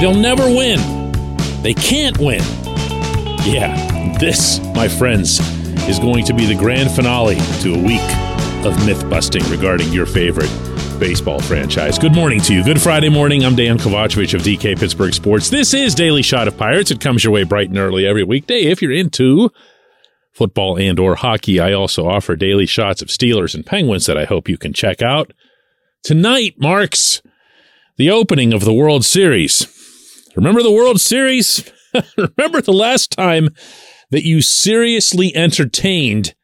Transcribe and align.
They'll 0.00 0.14
never 0.14 0.44
win. 0.44 0.78
They 1.62 1.74
can't 1.74 2.18
win. 2.18 2.42
Yeah, 3.44 4.16
this, 4.18 4.60
my 4.74 4.88
friends, 4.88 5.40
is 5.88 5.98
going 5.98 6.24
to 6.26 6.34
be 6.34 6.46
the 6.46 6.54
grand 6.54 6.90
finale 6.90 7.36
to 7.62 7.74
a 7.74 7.78
week 7.78 8.66
of 8.66 8.86
myth 8.86 9.08
busting 9.08 9.44
regarding 9.50 9.92
your 9.92 10.06
favorite 10.06 10.50
baseball 10.98 11.40
franchise. 11.40 11.98
Good 11.98 12.14
morning 12.14 12.40
to 12.42 12.54
you. 12.54 12.64
Good 12.64 12.80
Friday 12.80 13.08
morning. 13.08 13.44
I'm 13.44 13.56
Dan 13.56 13.78
Kovacevic 13.78 14.34
of 14.34 14.42
DK 14.42 14.78
Pittsburgh 14.78 15.12
Sports. 15.12 15.50
This 15.50 15.74
is 15.74 15.94
Daily 15.94 16.22
Shot 16.22 16.48
of 16.48 16.56
Pirates. 16.56 16.90
It 16.90 17.00
comes 17.00 17.24
your 17.24 17.32
way 17.32 17.42
bright 17.44 17.68
and 17.68 17.78
early 17.78 18.06
every 18.06 18.24
weekday 18.24 18.62
if 18.62 18.80
you're 18.80 18.92
into 18.92 19.50
football 20.32 20.76
and 20.78 20.98
or 20.98 21.16
hockey. 21.16 21.60
I 21.60 21.72
also 21.72 22.06
offer 22.06 22.36
daily 22.36 22.66
shots 22.66 23.02
of 23.02 23.08
Steelers 23.08 23.54
and 23.54 23.64
Penguins 23.64 24.06
that 24.06 24.18
I 24.18 24.24
hope 24.24 24.48
you 24.48 24.58
can 24.58 24.72
check 24.72 25.02
out. 25.02 25.32
Tonight 26.02 26.54
marks 26.58 27.22
the 27.96 28.10
opening 28.10 28.52
of 28.52 28.64
the 28.64 28.72
World 28.72 29.04
Series. 29.04 29.66
Remember 30.36 30.62
the 30.62 30.72
World 30.72 31.00
Series? 31.00 31.70
Remember 32.16 32.60
the 32.60 32.72
last 32.72 33.12
time 33.12 33.50
that 34.10 34.24
you 34.24 34.40
seriously 34.40 35.34
entertained 35.34 36.34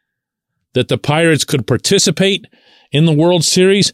that 0.74 0.88
the 0.88 0.98
Pirates 0.98 1.44
could 1.44 1.66
participate 1.66 2.46
in 2.92 3.04
the 3.04 3.12
World 3.12 3.44
Series? 3.44 3.92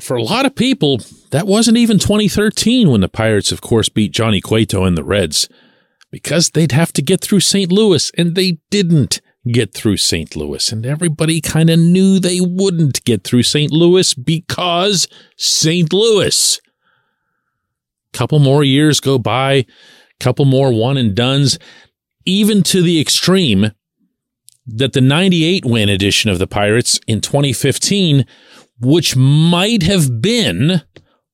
For 0.00 0.16
a 0.16 0.22
lot 0.22 0.46
of 0.46 0.54
people, 0.54 1.00
that 1.30 1.46
wasn't 1.46 1.76
even 1.76 1.98
2013 1.98 2.88
when 2.88 3.00
the 3.00 3.08
Pirates, 3.08 3.50
of 3.50 3.60
course, 3.60 3.88
beat 3.88 4.12
Johnny 4.12 4.40
Cueto 4.40 4.84
and 4.84 4.96
the 4.96 5.02
Reds 5.02 5.48
because 6.10 6.50
they'd 6.50 6.72
have 6.72 6.92
to 6.94 7.02
get 7.02 7.20
through 7.20 7.40
St. 7.40 7.70
Louis, 7.70 8.10
and 8.16 8.34
they 8.34 8.58
didn't 8.70 9.20
get 9.50 9.74
through 9.74 9.96
St. 9.96 10.36
Louis. 10.36 10.70
And 10.72 10.86
everybody 10.86 11.40
kind 11.40 11.68
of 11.70 11.78
knew 11.78 12.18
they 12.18 12.40
wouldn't 12.40 13.04
get 13.04 13.24
through 13.24 13.42
St. 13.42 13.72
Louis 13.72 14.14
because 14.14 15.08
St. 15.36 15.92
Louis. 15.92 16.60
Couple 18.18 18.40
more 18.40 18.64
years 18.64 18.98
go 18.98 19.16
by, 19.16 19.64
couple 20.18 20.44
more 20.44 20.72
one 20.72 20.96
and 20.96 21.14
duns, 21.14 21.56
even 22.24 22.64
to 22.64 22.82
the 22.82 23.00
extreme 23.00 23.70
that 24.66 24.92
the 24.92 25.00
98 25.00 25.64
win 25.64 25.88
edition 25.88 26.28
of 26.28 26.40
the 26.40 26.48
Pirates 26.48 26.98
in 27.06 27.20
2015, 27.20 28.26
which 28.80 29.14
might 29.14 29.84
have 29.84 30.20
been 30.20 30.82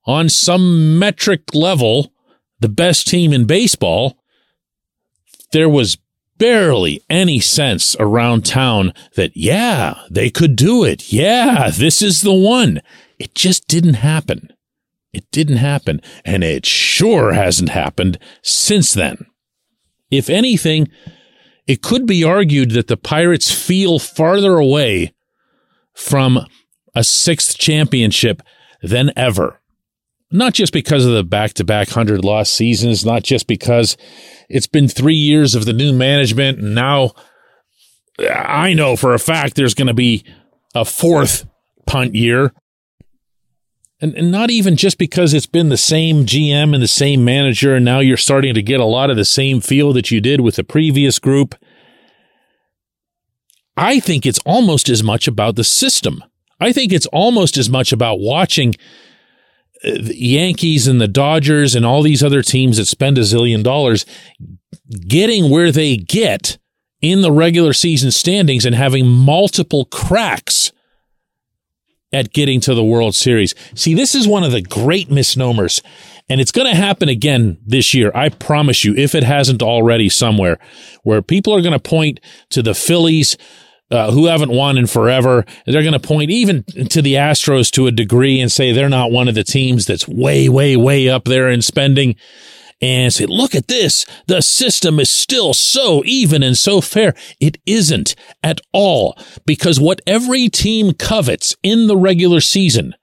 on 0.05 0.29
some 0.29 0.99
metric 0.99 1.55
level 1.55 2.13
the 2.61 2.69
best 2.69 3.09
team 3.09 3.33
in 3.33 3.47
baseball, 3.47 4.19
there 5.53 5.71
was 5.71 5.97
barely 6.37 7.03
any 7.09 7.41
sense 7.41 7.97
around 7.99 8.45
town 8.45 8.93
that, 9.17 9.35
yeah, 9.35 9.95
they 10.11 10.29
could 10.29 10.55
do 10.55 10.85
it. 10.85 11.11
Yeah, 11.11 11.71
this 11.71 12.03
is 12.03 12.21
the 12.21 12.35
one. 12.35 12.83
It 13.19 13.35
just 13.35 13.69
didn't 13.69 13.95
happen. 13.95 14.54
It 15.15 15.31
didn't 15.31 15.57
happen. 15.57 16.01
And 16.25 16.43
it 16.45 16.67
sure 16.67 17.33
hasn't 17.33 17.71
happened 17.71 18.19
since 18.43 18.93
then. 18.93 19.27
If 20.11 20.29
anything, 20.29 20.89
it 21.67 21.83
could 21.83 22.07
be 22.07 22.25
argued 22.25 22.73
that 22.73 22.89
the 22.89 22.97
Pirates 22.97 23.51
feel 23.51 23.99
farther 23.99 24.59
away 24.59 25.15
from 25.95 26.47
a 26.95 27.05
sixth 27.05 27.59
championship 27.59 28.43
than 28.83 29.13
ever. 29.17 29.61
Not 30.31 30.53
just 30.53 30.73
because 30.73 31.07
of 31.07 31.13
the 31.13 31.25
back 31.25 31.55
to 31.55 31.65
back 31.65 31.89
100 31.89 32.25
loss 32.25 32.51
seasons, 32.51 33.05
not 33.05 33.23
just 33.23 33.47
because 33.47 33.97
it's 34.49 34.67
been 34.67 34.89
three 34.89 35.15
years 35.15 35.55
of 35.55 35.65
the 35.65 35.73
new 35.73 35.93
management, 35.93 36.59
and 36.59 36.75
now 36.75 37.13
I 38.19 38.75
know 38.75 38.97
for 38.97 39.15
a 39.15 39.19
fact 39.19 39.55
there's 39.55 39.75
going 39.75 39.89
to 39.89 39.95
be 39.95 40.25
a 40.75 40.85
fourth 40.85 41.47
punt 41.87 42.15
year. 42.15 42.53
And, 44.01 44.15
and 44.15 44.31
not 44.31 44.51
even 44.51 44.77
just 44.77 44.99
because 44.99 45.33
it's 45.33 45.47
been 45.47 45.69
the 45.69 45.77
same 45.77 46.27
GM 46.27 46.75
and 46.75 46.83
the 46.83 46.89
same 46.89 47.25
manager, 47.25 47.75
and 47.75 47.85
now 47.85 48.01
you're 48.01 48.17
starting 48.17 48.55
to 48.55 48.63
get 48.63 48.81
a 48.81 48.85
lot 48.85 49.11
of 49.11 49.17
the 49.17 49.25
same 49.25 49.61
feel 49.61 49.93
that 49.93 50.11
you 50.11 50.21
did 50.21 50.41
with 50.41 50.57
the 50.57 50.65
previous 50.65 51.19
group. 51.19 51.55
I 53.77 54.01
think 54.01 54.27
it's 54.27 54.41
almost 54.41 54.89
as 54.89 55.03
much 55.03 55.27
about 55.27 55.57
the 55.57 55.65
system. 55.65 56.23
I 56.61 56.73
think 56.73 56.93
it's 56.93 57.07
almost 57.07 57.57
as 57.57 57.69
much 57.69 57.93
about 57.93 58.21
watching 58.21 58.75
uh, 59.85 59.91
the 60.01 60.17
Yankees 60.17 60.87
and 60.87 61.01
the 61.01 61.09
Dodgers 61.09 61.75
and 61.75 61.85
all 61.85 62.03
these 62.03 62.23
other 62.23 62.43
teams 62.43 62.77
that 62.77 62.87
spend 62.87 63.19
a 63.19 63.23
zillion 63.23 63.63
dollars 63.63 64.07
getting 65.09 65.51
where 65.51 65.73
they 65.73 65.97
get 65.97 66.59
in 67.01 67.21
the 67.21 67.33
regular 67.33 67.73
season 67.73 68.11
standings 68.11 68.65
and 68.65 68.75
having 68.75 69.07
multiple 69.07 69.85
cracks 69.87 70.73
at 72.15 72.33
getting 72.33 72.61
to 72.61 72.75
the 72.75 72.85
World 72.85 73.15
Series. 73.15 73.55
See, 73.75 73.93
this 73.93 74.15
is 74.15 74.27
one 74.27 74.45
of 74.45 74.53
the 74.53 74.63
great 74.63 75.11
misnomers, 75.11 75.83
and 76.29 76.41
it's 76.41 76.53
going 76.53 76.69
to 76.69 76.77
happen 76.77 77.09
again 77.09 77.59
this 77.67 77.93
year. 77.93 78.11
I 78.15 78.31
promise 78.31 78.85
you, 78.85 78.95
if 78.95 79.15
it 79.15 79.25
hasn't 79.25 79.63
already 79.63 80.09
somewhere, 80.09 80.59
where 81.03 81.21
people 81.21 81.55
are 81.55 81.61
going 81.61 81.73
to 81.73 81.79
point 81.79 82.21
to 82.51 82.63
the 82.63 82.75
Phillies 82.75 83.37
uh, 83.91 84.11
who 84.11 84.27
haven't 84.27 84.51
won 84.51 84.79
in 84.79 84.87
forever. 84.87 85.45
They're 85.67 85.83
going 85.83 85.93
to 85.93 86.01
point 86.01 86.31
even 86.31 86.65
to 86.89 87.03
the 87.03 87.15
Astros 87.15 87.71
to 87.73 87.87
a 87.87 87.93
degree 87.93 88.41
and 88.41 88.51
say 88.51 88.73
they're 88.73 88.89
not 88.89 89.13
one 89.13 89.29
of 89.29 89.35
the 89.35 89.45
teams 89.45 89.85
that's 89.85 90.09
way, 90.09 90.49
way, 90.49 90.77
way 90.77 91.09
up 91.09 91.25
there 91.25 91.51
in 91.51 91.61
spending. 91.61 92.17
And 92.81 93.13
say, 93.13 93.27
look 93.27 93.55
at 93.55 93.69
this. 93.69 94.05
The 94.27 94.43
system 94.43 95.01
is 95.01 95.11
still 95.11 95.55
so 95.55 96.03
even 96.05 96.43
and 96.43 96.57
so 96.57 96.81
fair. 96.81 97.15
It 97.41 97.59
isn't 97.67 98.15
at 98.43 98.61
all 98.73 99.19
because 99.47 99.81
what 99.81 100.01
every 100.07 100.49
team 100.49 100.93
covets 100.93 101.57
in 101.63 101.87
the 101.87 101.97
regular 101.97 102.41
season, 102.41 102.95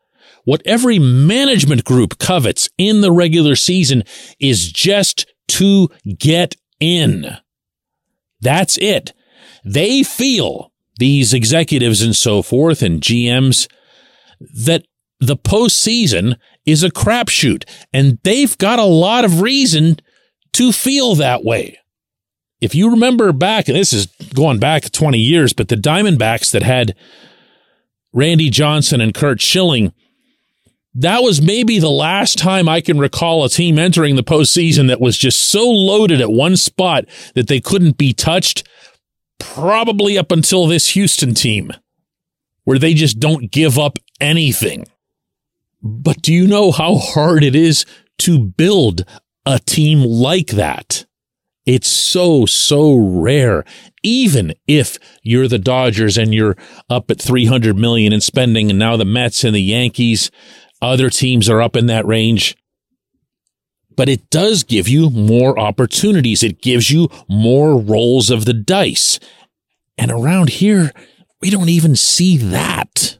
what 0.43 0.61
every 0.65 0.99
management 0.99 1.83
group 1.83 2.19
covets 2.19 2.69
in 2.77 3.01
the 3.01 3.11
regular 3.11 3.55
season 3.55 4.03
is 4.39 4.71
just 4.71 5.25
to 5.47 5.89
get 6.17 6.55
in. 6.79 7.37
That's 8.41 8.77
it. 8.77 9.13
They 9.63 10.03
feel 10.03 10.71
these 10.97 11.33
executives 11.33 12.01
and 12.01 12.15
so 12.15 12.41
forth 12.41 12.81
and 12.81 13.01
GMs 13.01 13.67
that 14.65 14.85
the 15.21 15.37
postseason 15.37 16.35
is 16.65 16.83
a 16.83 16.89
crapshoot 16.89 17.63
and 17.93 18.19
they've 18.23 18.57
got 18.57 18.79
a 18.79 18.83
lot 18.83 19.23
of 19.23 19.41
reason 19.41 19.97
to 20.53 20.71
feel 20.71 21.15
that 21.15 21.43
way. 21.43 21.77
If 22.59 22.75
you 22.75 22.91
remember 22.91 23.31
back, 23.31 23.67
and 23.67 23.77
this 23.77 23.93
is 23.93 24.07
going 24.35 24.59
back 24.59 24.91
20 24.91 25.17
years, 25.17 25.53
but 25.53 25.69
the 25.69 25.75
Diamondbacks 25.75 26.51
that 26.51 26.63
had 26.63 26.95
Randy 28.13 28.49
Johnson 28.49 29.01
and 29.01 29.13
Curt 29.13 29.41
Schilling, 29.41 29.93
that 30.93 31.23
was 31.23 31.41
maybe 31.41 31.79
the 31.79 31.89
last 31.89 32.37
time 32.37 32.67
I 32.67 32.81
can 32.81 32.99
recall 32.99 33.43
a 33.43 33.49
team 33.49 33.79
entering 33.79 34.15
the 34.15 34.23
postseason 34.23 34.87
that 34.87 34.99
was 34.99 35.17
just 35.17 35.39
so 35.39 35.69
loaded 35.69 36.19
at 36.19 36.31
one 36.31 36.57
spot 36.57 37.05
that 37.33 37.47
they 37.47 37.61
couldn't 37.61 37.97
be 37.97 38.13
touched 38.13 38.67
probably 39.39 40.17
up 40.17 40.31
until 40.31 40.67
this 40.67 40.89
Houston 40.89 41.33
team, 41.33 41.71
where 42.65 42.77
they 42.77 42.93
just 42.93 43.19
don't 43.19 43.51
give 43.51 43.79
up 43.79 43.97
anything. 44.19 44.85
But 45.81 46.21
do 46.21 46.33
you 46.33 46.47
know 46.47 46.71
how 46.71 46.95
hard 46.95 47.43
it 47.43 47.55
is 47.55 47.85
to 48.19 48.39
build 48.39 49.05
a 49.45 49.59
team 49.59 50.01
like 50.01 50.47
that? 50.47 51.05
It's 51.65 51.87
so, 51.87 52.45
so 52.45 52.95
rare. 52.95 53.63
Even 54.03 54.53
if 54.67 54.97
you're 55.21 55.47
the 55.47 55.59
Dodgers 55.59 56.17
and 56.17 56.33
you're 56.33 56.57
up 56.89 57.11
at 57.11 57.21
300 57.21 57.77
million 57.77 58.13
in 58.13 58.21
spending 58.21 58.69
and 58.69 58.79
now 58.79 58.97
the 58.97 59.05
Mets 59.05 59.43
and 59.43 59.55
the 59.55 59.61
Yankees, 59.61 60.31
other 60.81 61.09
teams 61.09 61.49
are 61.49 61.61
up 61.61 61.75
in 61.75 61.85
that 61.85 62.05
range 62.05 62.55
but 63.95 64.09
it 64.09 64.29
does 64.29 64.63
give 64.63 64.87
you 64.87 65.09
more 65.09 65.59
opportunities. 65.59 66.43
It 66.43 66.61
gives 66.61 66.89
you 66.89 67.09
more 67.27 67.79
rolls 67.79 68.29
of 68.29 68.45
the 68.45 68.53
dice. 68.53 69.19
And 69.97 70.11
around 70.11 70.49
here, 70.49 70.91
we 71.41 71.49
don't 71.49 71.69
even 71.69 71.95
see 71.95 72.37
that. 72.37 73.19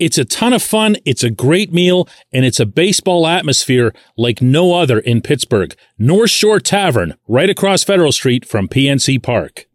It's 0.00 0.16
a 0.16 0.24
ton 0.24 0.54
of 0.54 0.62
fun. 0.62 0.96
It's 1.04 1.22
a 1.22 1.30
great 1.30 1.74
meal 1.74 2.08
and 2.32 2.46
it's 2.46 2.58
a 2.58 2.64
baseball 2.64 3.26
atmosphere 3.26 3.92
like 4.16 4.40
no 4.40 4.72
other 4.72 4.98
in 4.98 5.20
Pittsburgh. 5.20 5.76
North 5.98 6.30
Shore 6.30 6.58
Tavern, 6.58 7.14
right 7.28 7.50
across 7.50 7.84
Federal 7.84 8.10
Street 8.10 8.46
from 8.46 8.66
PNC 8.66 9.22
Park. 9.22 9.66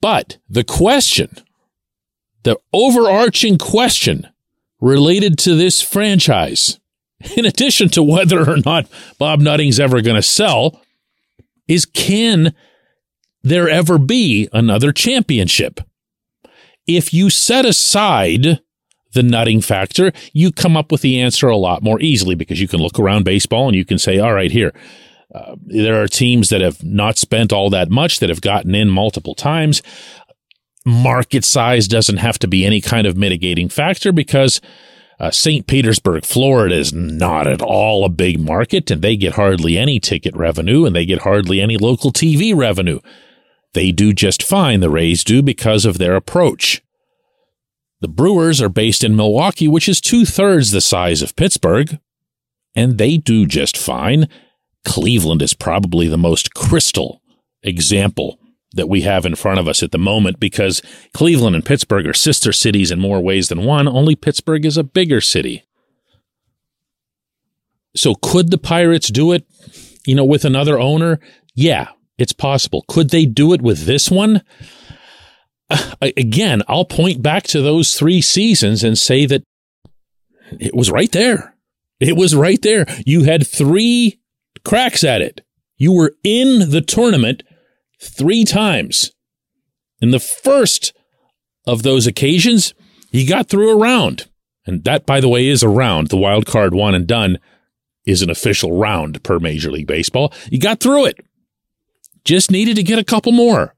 But 0.00 0.38
the 0.48 0.64
question, 0.64 1.36
the 2.44 2.56
overarching 2.72 3.58
question 3.58 4.26
related 4.80 5.38
to 5.40 5.54
this 5.54 5.82
franchise, 5.82 6.80
in 7.36 7.44
addition 7.44 7.90
to 7.90 8.02
whether 8.02 8.48
or 8.48 8.56
not 8.64 8.86
Bob 9.18 9.40
Nutting's 9.40 9.78
ever 9.78 10.00
going 10.00 10.16
to 10.16 10.22
sell, 10.22 10.80
is 11.68 11.84
can 11.84 12.54
there 13.42 13.68
ever 13.68 13.98
be 13.98 14.48
another 14.54 14.92
championship? 14.92 15.80
If 16.86 17.12
you 17.12 17.28
set 17.28 17.66
aside 17.66 18.60
the 19.14 19.22
nutting 19.22 19.60
factor, 19.60 20.12
you 20.32 20.52
come 20.52 20.76
up 20.76 20.92
with 20.92 21.00
the 21.00 21.20
answer 21.20 21.48
a 21.48 21.56
lot 21.56 21.82
more 21.82 22.00
easily 22.00 22.34
because 22.34 22.60
you 22.60 22.68
can 22.68 22.80
look 22.80 22.98
around 22.98 23.24
baseball 23.24 23.66
and 23.66 23.76
you 23.76 23.84
can 23.84 23.98
say, 23.98 24.18
all 24.18 24.34
right, 24.34 24.50
here, 24.50 24.72
uh, 25.34 25.56
there 25.64 26.00
are 26.00 26.06
teams 26.06 26.50
that 26.50 26.60
have 26.60 26.82
not 26.84 27.18
spent 27.18 27.52
all 27.52 27.70
that 27.70 27.90
much 27.90 28.20
that 28.20 28.28
have 28.28 28.40
gotten 28.40 28.74
in 28.74 28.88
multiple 28.88 29.34
times. 29.34 29.82
Market 30.86 31.44
size 31.44 31.88
doesn't 31.88 32.18
have 32.18 32.38
to 32.38 32.46
be 32.46 32.64
any 32.64 32.80
kind 32.80 33.06
of 33.06 33.16
mitigating 33.16 33.68
factor 33.68 34.12
because 34.12 34.60
uh, 35.18 35.30
St. 35.30 35.66
Petersburg, 35.66 36.24
Florida 36.24 36.74
is 36.74 36.92
not 36.92 37.46
at 37.46 37.62
all 37.62 38.04
a 38.04 38.08
big 38.08 38.38
market 38.38 38.90
and 38.90 39.00
they 39.00 39.16
get 39.16 39.34
hardly 39.34 39.78
any 39.78 39.98
ticket 39.98 40.36
revenue 40.36 40.84
and 40.84 40.94
they 40.94 41.06
get 41.06 41.22
hardly 41.22 41.60
any 41.60 41.76
local 41.76 42.12
TV 42.12 42.54
revenue. 42.54 43.00
They 43.72 43.90
do 43.90 44.12
just 44.12 44.42
fine, 44.42 44.80
the 44.80 44.90
Rays 44.90 45.24
do, 45.24 45.42
because 45.42 45.84
of 45.84 45.98
their 45.98 46.14
approach. 46.14 46.83
The 48.00 48.08
Brewers 48.08 48.60
are 48.60 48.68
based 48.68 49.02
in 49.04 49.16
Milwaukee, 49.16 49.68
which 49.68 49.88
is 49.88 50.00
two 50.00 50.24
thirds 50.24 50.70
the 50.70 50.80
size 50.80 51.22
of 51.22 51.36
Pittsburgh, 51.36 51.98
and 52.74 52.98
they 52.98 53.16
do 53.16 53.46
just 53.46 53.76
fine. 53.76 54.28
Cleveland 54.84 55.40
is 55.40 55.54
probably 55.54 56.08
the 56.08 56.18
most 56.18 56.54
crystal 56.54 57.22
example 57.62 58.38
that 58.74 58.88
we 58.88 59.02
have 59.02 59.24
in 59.24 59.34
front 59.34 59.60
of 59.60 59.68
us 59.68 59.82
at 59.82 59.92
the 59.92 59.98
moment 59.98 60.40
because 60.40 60.82
Cleveland 61.14 61.54
and 61.54 61.64
Pittsburgh 61.64 62.06
are 62.06 62.14
sister 62.14 62.52
cities 62.52 62.90
in 62.90 63.00
more 63.00 63.20
ways 63.20 63.48
than 63.48 63.64
one, 63.64 63.88
only 63.88 64.16
Pittsburgh 64.16 64.66
is 64.66 64.76
a 64.76 64.84
bigger 64.84 65.20
city. 65.20 65.64
So 67.96 68.16
could 68.16 68.50
the 68.50 68.58
Pirates 68.58 69.08
do 69.08 69.32
it, 69.32 69.46
you 70.04 70.14
know, 70.16 70.24
with 70.24 70.44
another 70.44 70.78
owner? 70.78 71.20
Yeah, 71.54 71.88
it's 72.18 72.32
possible. 72.32 72.84
Could 72.88 73.10
they 73.10 73.24
do 73.24 73.52
it 73.52 73.62
with 73.62 73.86
this 73.86 74.10
one? 74.10 74.42
Again, 76.00 76.62
I'll 76.68 76.84
point 76.84 77.22
back 77.22 77.44
to 77.44 77.62
those 77.62 77.94
three 77.94 78.20
seasons 78.20 78.84
and 78.84 78.98
say 78.98 79.26
that 79.26 79.42
it 80.58 80.74
was 80.74 80.90
right 80.90 81.10
there. 81.12 81.54
It 82.00 82.16
was 82.16 82.34
right 82.34 82.60
there. 82.62 82.86
You 83.06 83.24
had 83.24 83.46
three 83.46 84.20
cracks 84.64 85.04
at 85.04 85.22
it. 85.22 85.40
You 85.76 85.92
were 85.92 86.14
in 86.22 86.70
the 86.70 86.80
tournament 86.80 87.42
three 88.00 88.44
times. 88.44 89.12
In 90.00 90.10
the 90.10 90.20
first 90.20 90.92
of 91.66 91.82
those 91.82 92.06
occasions, 92.06 92.74
he 93.10 93.24
got 93.24 93.48
through 93.48 93.70
a 93.70 93.76
round. 93.76 94.28
And 94.66 94.84
that, 94.84 95.06
by 95.06 95.20
the 95.20 95.28
way, 95.28 95.46
is 95.46 95.62
a 95.62 95.68
round. 95.68 96.08
The 96.08 96.16
wild 96.16 96.46
card 96.46 96.74
one 96.74 96.94
and 96.94 97.06
done 97.06 97.38
is 98.04 98.22
an 98.22 98.30
official 98.30 98.76
round 98.76 99.22
per 99.22 99.38
Major 99.38 99.70
League 99.70 99.86
Baseball. 99.86 100.32
He 100.50 100.58
got 100.58 100.80
through 100.80 101.06
it. 101.06 101.24
Just 102.24 102.50
needed 102.50 102.76
to 102.76 102.82
get 102.82 102.98
a 102.98 103.04
couple 103.04 103.32
more. 103.32 103.73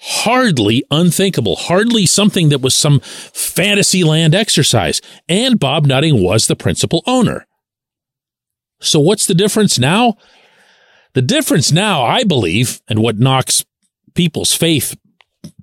Hardly 0.00 0.84
unthinkable. 0.90 1.56
Hardly 1.56 2.06
something 2.06 2.50
that 2.50 2.60
was 2.60 2.74
some 2.74 3.00
fantasy 3.00 4.04
land 4.04 4.34
exercise. 4.34 5.00
And 5.28 5.58
Bob 5.58 5.86
Nutting 5.86 6.22
was 6.22 6.46
the 6.46 6.56
principal 6.56 7.02
owner. 7.06 7.46
So 8.80 9.00
what's 9.00 9.26
the 9.26 9.34
difference 9.34 9.78
now? 9.78 10.16
The 11.14 11.22
difference 11.22 11.72
now, 11.72 12.02
I 12.04 12.22
believe, 12.22 12.80
and 12.88 13.00
what 13.00 13.18
knocks 13.18 13.64
people's 14.14 14.54
faith 14.54 14.96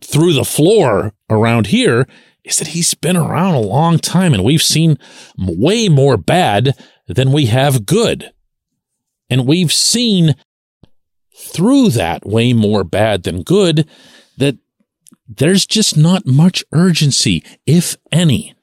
through 0.02 0.34
the 0.34 0.44
floor 0.44 1.14
around 1.30 1.68
here 1.68 2.08
is 2.44 2.58
that 2.60 2.70
he's 2.70 2.94
been 2.94 3.18
around 3.18 3.56
a 3.56 3.60
long 3.60 4.00
time 4.00 4.34
and 4.34 4.44
we've 4.44 4.62
seen 4.62 4.98
way 5.38 5.88
more 5.88 6.18
bad 6.18 6.74
than 7.08 7.32
we 7.32 7.46
have 7.48 7.86
good. 7.86 8.32
And 9.30 9.48
we've 9.48 9.74
seen 9.74 10.36
through 11.36 11.90
that 11.90 12.26
way 12.26 12.54
more 12.54 12.84
bad 12.84 13.24
than 13.24 13.44
good 13.44 13.88
that 14.38 14.58
there's 15.28 15.66
just 15.66 15.98
not 15.98 16.26
much 16.26 16.64
urgency, 16.72 17.44
if 17.66 17.98
any. 18.12 18.56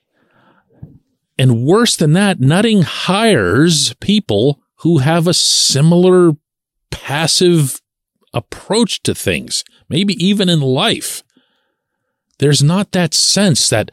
And 1.39 1.65
worse 1.65 1.97
than 1.97 2.13
that, 2.13 2.41
Nutting 2.41 2.83
hires 2.83 3.95
people 3.95 4.61
who 4.77 4.99
have 4.99 5.27
a 5.27 5.35
similar 5.35 6.33
passive 6.91 7.81
approach 8.33 9.03
to 9.03 9.15
things, 9.15 9.65
maybe 9.89 10.15
even 10.25 10.49
in 10.49 10.61
life. 10.61 11.23
There's 12.39 12.63
not 12.63 12.93
that 12.93 13.15
sense 13.15 13.69
that 13.69 13.91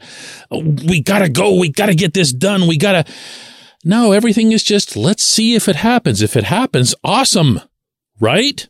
oh, 0.50 0.60
we 0.60 1.00
gotta 1.00 1.28
go, 1.28 1.56
we 1.56 1.68
gotta 1.68 1.94
get 1.94 2.14
this 2.14 2.32
done, 2.32 2.66
we 2.66 2.76
gotta. 2.76 3.04
No, 3.84 4.12
everything 4.12 4.52
is 4.52 4.62
just 4.62 4.96
let's 4.96 5.22
see 5.22 5.54
if 5.54 5.68
it 5.68 5.76
happens. 5.76 6.20
If 6.20 6.36
it 6.36 6.44
happens, 6.44 6.94
awesome, 7.04 7.60
right? 8.18 8.68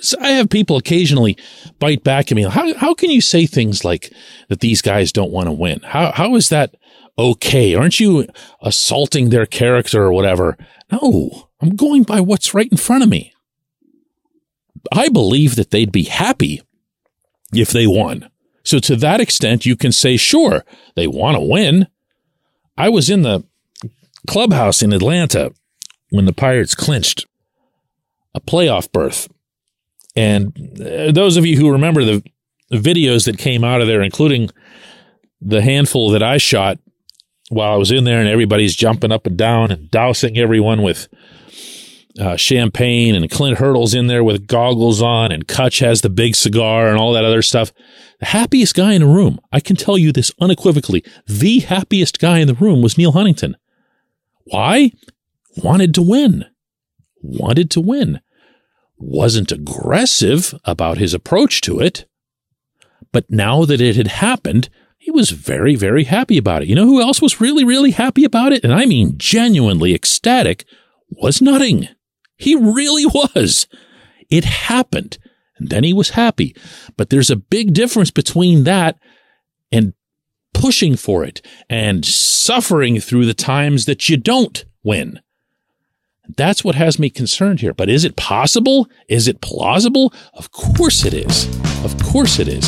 So 0.00 0.18
I 0.20 0.30
have 0.32 0.50
people 0.50 0.76
occasionally 0.76 1.36
bite 1.78 2.04
back 2.04 2.30
at 2.30 2.36
me. 2.36 2.42
How, 2.42 2.74
how 2.74 2.94
can 2.94 3.10
you 3.10 3.20
say 3.20 3.46
things 3.46 3.84
like 3.84 4.12
that 4.48 4.60
these 4.60 4.82
guys 4.82 5.12
don't 5.12 5.32
want 5.32 5.46
to 5.46 5.52
win? 5.52 5.80
How, 5.82 6.12
how 6.12 6.34
is 6.36 6.50
that 6.50 6.74
okay? 7.18 7.74
Aren't 7.74 7.98
you 7.98 8.26
assaulting 8.60 9.30
their 9.30 9.46
character 9.46 10.02
or 10.02 10.12
whatever? 10.12 10.58
No, 10.92 11.48
I'm 11.60 11.74
going 11.74 12.02
by 12.02 12.20
what's 12.20 12.54
right 12.54 12.70
in 12.70 12.76
front 12.76 13.02
of 13.02 13.08
me. 13.08 13.32
I 14.92 15.08
believe 15.08 15.56
that 15.56 15.70
they'd 15.70 15.92
be 15.92 16.04
happy 16.04 16.62
if 17.52 17.70
they 17.70 17.86
won. 17.86 18.30
So 18.64 18.78
to 18.80 18.96
that 18.96 19.20
extent, 19.20 19.64
you 19.64 19.76
can 19.76 19.92
say, 19.92 20.16
sure, 20.16 20.64
they 20.94 21.06
want 21.06 21.36
to 21.36 21.40
win. 21.40 21.88
I 22.76 22.90
was 22.90 23.08
in 23.08 23.22
the 23.22 23.44
clubhouse 24.26 24.82
in 24.82 24.92
Atlanta 24.92 25.52
when 26.10 26.26
the 26.26 26.32
Pirates 26.34 26.74
clinched 26.74 27.26
a 28.34 28.40
playoff 28.40 28.92
berth. 28.92 29.28
And 30.18 30.80
uh, 30.80 31.12
those 31.12 31.36
of 31.36 31.46
you 31.46 31.56
who 31.56 31.70
remember 31.70 32.04
the 32.04 32.24
videos 32.72 33.24
that 33.26 33.38
came 33.38 33.62
out 33.62 33.80
of 33.80 33.86
there, 33.86 34.02
including 34.02 34.50
the 35.40 35.62
handful 35.62 36.10
that 36.10 36.24
I 36.24 36.38
shot 36.38 36.78
while 37.50 37.72
I 37.72 37.76
was 37.76 37.92
in 37.92 38.02
there 38.02 38.18
and 38.18 38.28
everybody's 38.28 38.74
jumping 38.74 39.12
up 39.12 39.26
and 39.28 39.36
down 39.36 39.70
and 39.70 39.88
dousing 39.92 40.36
everyone 40.36 40.82
with 40.82 41.06
uh, 42.18 42.34
champagne 42.34 43.14
and 43.14 43.30
Clint 43.30 43.58
Hurdle's 43.58 43.94
in 43.94 44.08
there 44.08 44.24
with 44.24 44.48
goggles 44.48 45.00
on 45.00 45.30
and 45.30 45.46
Cutch 45.46 45.78
has 45.78 46.00
the 46.00 46.10
big 46.10 46.34
cigar 46.34 46.88
and 46.88 46.98
all 46.98 47.12
that 47.12 47.24
other 47.24 47.40
stuff. 47.40 47.72
The 48.18 48.26
happiest 48.26 48.74
guy 48.74 48.94
in 48.94 49.02
the 49.02 49.06
room, 49.06 49.38
I 49.52 49.60
can 49.60 49.76
tell 49.76 49.96
you 49.96 50.10
this 50.10 50.32
unequivocally, 50.40 51.04
the 51.28 51.60
happiest 51.60 52.18
guy 52.18 52.38
in 52.40 52.48
the 52.48 52.54
room 52.54 52.82
was 52.82 52.98
Neal 52.98 53.12
Huntington. 53.12 53.56
Why? 54.46 54.90
Wanted 55.58 55.94
to 55.94 56.02
win. 56.02 56.44
Wanted 57.22 57.70
to 57.70 57.80
win. 57.80 58.20
Wasn't 58.98 59.52
aggressive 59.52 60.54
about 60.64 60.98
his 60.98 61.14
approach 61.14 61.60
to 61.62 61.80
it. 61.80 62.06
But 63.12 63.30
now 63.30 63.64
that 63.64 63.80
it 63.80 63.96
had 63.96 64.08
happened, 64.08 64.68
he 64.96 65.10
was 65.10 65.30
very, 65.30 65.74
very 65.74 66.04
happy 66.04 66.36
about 66.36 66.62
it. 66.62 66.68
You 66.68 66.74
know 66.74 66.84
who 66.84 67.00
else 67.00 67.22
was 67.22 67.40
really, 67.40 67.64
really 67.64 67.92
happy 67.92 68.24
about 68.24 68.52
it? 68.52 68.64
And 68.64 68.72
I 68.72 68.84
mean 68.84 69.14
genuinely 69.16 69.94
ecstatic 69.94 70.64
was 71.08 71.40
Nutting. 71.40 71.88
He 72.36 72.54
really 72.54 73.06
was. 73.06 73.66
It 74.28 74.44
happened. 74.44 75.18
And 75.56 75.70
then 75.70 75.84
he 75.84 75.92
was 75.92 76.10
happy. 76.10 76.54
But 76.96 77.10
there's 77.10 77.30
a 77.30 77.36
big 77.36 77.72
difference 77.72 78.10
between 78.10 78.64
that 78.64 78.98
and 79.72 79.94
pushing 80.54 80.96
for 80.96 81.24
it 81.24 81.40
and 81.68 82.04
suffering 82.04 83.00
through 83.00 83.26
the 83.26 83.34
times 83.34 83.86
that 83.86 84.08
you 84.08 84.16
don't 84.16 84.64
win. 84.82 85.20
That's 86.36 86.62
what 86.64 86.74
has 86.74 86.98
me 86.98 87.10
concerned 87.10 87.60
here. 87.60 87.72
But 87.72 87.88
is 87.88 88.04
it 88.04 88.16
possible? 88.16 88.88
Is 89.08 89.28
it 89.28 89.40
plausible? 89.40 90.12
Of 90.34 90.52
course 90.52 91.04
it 91.04 91.14
is. 91.14 91.46
Of 91.84 92.00
course 92.02 92.38
it 92.38 92.48
is. 92.48 92.64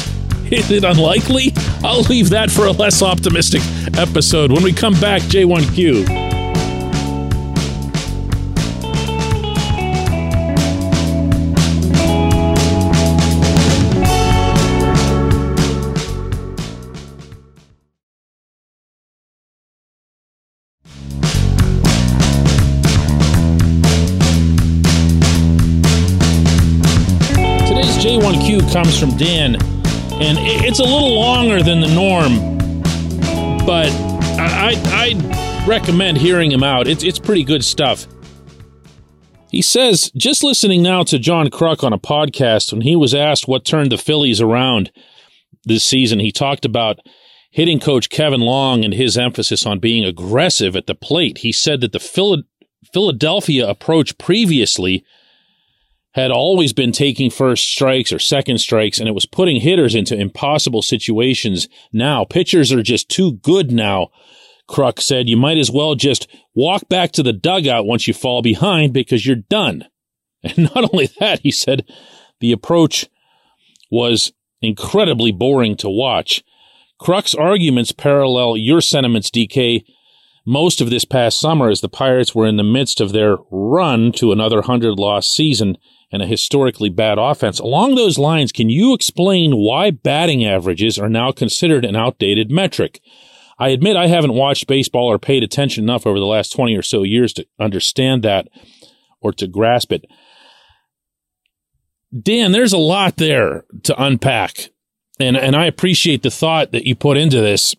Is 0.51 0.71
it 0.71 0.83
unlikely? 0.83 1.53
I'll 1.85 2.03
leave 2.03 2.31
that 2.31 2.51
for 2.51 2.67
a 2.67 2.73
less 2.73 3.03
optimistic 3.03 3.63
episode. 3.97 4.51
When 4.51 4.63
we 4.63 4.73
come 4.73 4.95
back, 4.95 5.23
J1Q. 5.23 6.40
J1Q 28.31 28.73
comes 28.73 28.97
from 28.97 29.17
Dan, 29.17 29.57
and 29.57 30.39
it's 30.39 30.79
a 30.79 30.85
little 30.85 31.15
longer 31.17 31.65
than 31.65 31.81
the 31.81 31.89
norm, 31.89 32.37
but 33.67 33.91
I, 34.39 34.75
I, 34.87 35.65
recommend 35.67 36.17
hearing 36.17 36.53
him 36.53 36.63
out. 36.63 36.87
It's, 36.87 37.03
it's 37.03 37.19
pretty 37.19 37.43
good 37.43 37.65
stuff. 37.65 38.07
He 39.51 39.63
says, 39.63 40.13
just 40.17 40.45
listening 40.45 40.81
now 40.81 41.03
to 41.05 41.19
John 41.19 41.49
Kruk 41.49 41.83
on 41.83 41.93
a 41.93 41.99
podcast, 41.99 42.73
when 42.73 42.83
he 42.83 42.95
was 42.95 43.15
asked 43.15 43.49
what 43.49 43.65
turned 43.65 43.91
the 43.91 43.99
Phillies 43.99 44.41
around 44.41 44.93
this 45.65 45.85
season, 45.85 46.21
he 46.21 46.31
talked 46.31 46.65
about 46.65 47.01
hitting 47.51 47.81
coach 47.81 48.11
Kevin 48.11 48.41
Long 48.41 48.85
and 48.85 48.95
his 48.95 49.19
emphasis 49.19 49.67
on 49.67 49.81
being 49.81 50.05
aggressive 50.05 50.77
at 50.77 50.87
the 50.87 50.95
plate. 50.95 51.39
He 51.39 51.51
said 51.51 51.81
that 51.81 51.93
the 51.93 52.45
Philadelphia 52.93 53.69
approach 53.69 54.17
previously 54.19 55.05
had 56.13 56.31
always 56.31 56.73
been 56.73 56.93
taking 56.93 57.31
first 57.31 57.67
strikes 57.67 58.13
or 58.13 58.19
second 58.19 58.59
strikes, 58.59 58.99
and 58.99 59.09
it 59.09 59.15
was 59.15 59.27
putting 59.27 59.61
hitters 59.61 59.95
into 59.95 60.19
impossible 60.19 60.83
situations 60.83 61.69
now. 61.93 62.25
Pitchers 62.25 62.73
are 62.73 62.83
just 62.83 63.09
too 63.09 63.35
good 63.43 63.71
now, 63.71 64.09
Kruk 64.69 65.01
said. 65.01 65.29
You 65.29 65.37
might 65.37 65.59
as 65.59 65.71
well 65.71 65.95
just 65.95 66.27
walk 66.55 66.89
back 66.89 67.13
to 67.13 67.23
the 67.23 67.33
dugout 67.33 67.87
once 67.87 68.09
you 68.09 68.15
fall 68.15 68.43
behind 68.43 68.93
because 68.93 69.27
you're 69.27 69.37
done. 69.37 69.85
And 70.43 70.71
not 70.75 70.89
only 70.91 71.11
that, 71.21 71.41
he 71.41 71.51
said, 71.51 71.85
the 72.41 72.51
approach 72.51 73.07
was 73.91 74.33
incredibly 74.63 75.33
boring 75.33 75.77
to 75.77 75.91
watch. 75.91 76.43
Kruk's 76.99 77.35
arguments 77.35 77.93
parallel 77.93 78.57
your 78.57 78.81
sentiments, 78.81 79.31
DK, 79.31 79.85
most 80.47 80.81
of 80.81 80.89
this 80.89 81.05
past 81.05 81.39
summer 81.39 81.69
as 81.69 81.83
the 81.83 81.91
Pirates 81.91 82.35
were 82.35 82.47
in 82.47 82.57
the 82.57 82.65
midst 82.65 83.03
of 83.03 83.13
their 83.13 83.37
run 83.51 84.13
to 84.13 84.33
another 84.33 84.57
100 84.57 84.99
loss 84.99 85.29
season 85.29 85.77
and 86.13 86.23
a 86.23 86.27
historically 86.27 86.89
bad 86.89 87.19
offense. 87.19 87.59
Along 87.59 87.95
those 87.95 88.19
lines, 88.19 88.53
can 88.53 88.69
you 88.69 88.95
explain 88.95 89.57
why 89.57 89.91
batting 89.91 90.45
averages 90.45 90.99
are 90.99 91.09
now 91.09 91.31
considered 91.33 91.85
an 91.85 91.97
outdated 91.97 92.51
metric? 92.51 93.01
I 93.59 93.69
admit 93.69 93.97
I 93.97 94.07
haven't 94.07 94.35
watched 94.35 94.67
baseball 94.67 95.07
or 95.07 95.19
paid 95.19 95.43
attention 95.43 95.85
enough 95.85 96.07
over 96.07 96.19
the 96.19 96.27
last 96.27 96.51
20 96.51 96.75
or 96.77 96.83
so 96.83 97.03
years 97.03 97.33
to 97.35 97.47
understand 97.61 98.23
that 98.23 98.49
or 99.21 99.33
to 99.35 99.47
grasp 99.47 99.93
it. 99.93 100.07
Dan, 102.19 102.53
there's 102.53 102.73
a 102.73 102.79
lot 102.79 103.19
there 103.19 103.65
to 103.85 104.03
unpack. 104.03 104.71
And, 105.21 105.37
and 105.37 105.55
I 105.55 105.67
appreciate 105.67 106.23
the 106.23 106.31
thought 106.31 106.73
that 106.73 106.87
you 106.87 106.97
put 106.97 107.19
into 107.19 107.41
this 107.41 107.75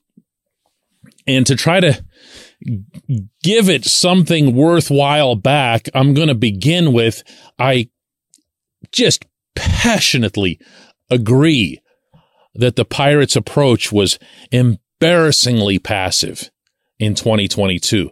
and 1.28 1.46
to 1.48 1.56
try 1.56 1.80
to 1.80 2.04
give 3.44 3.70
it 3.70 3.86
something 3.86 4.56
worthwhile 4.56 5.36
back. 5.36 5.90
I'm 5.94 6.14
going 6.14 6.28
to 6.28 6.36
begin 6.36 6.94
with, 6.94 7.24
I 7.58 7.90
just 8.92 9.26
passionately 9.56 10.60
agree 11.10 11.82
that 12.54 12.76
the 12.76 12.86
Pirates 12.86 13.36
approach 13.36 13.92
was 13.92 14.20
embarrassingly 14.52 15.80
passive 15.80 16.50
in 17.00 17.16
2022. 17.16 18.12